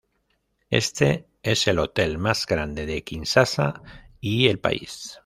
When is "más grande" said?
2.17-2.87